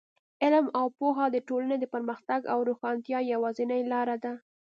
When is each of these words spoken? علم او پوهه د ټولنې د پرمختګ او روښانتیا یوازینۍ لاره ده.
علم 0.43 0.65
او 0.79 0.85
پوهه 0.97 1.25
د 1.31 1.37
ټولنې 1.47 1.77
د 1.79 1.85
پرمختګ 1.93 2.41
او 2.53 2.59
روښانتیا 2.69 3.19
یوازینۍ 3.33 3.81
لاره 3.93 4.15
ده. 4.23 4.33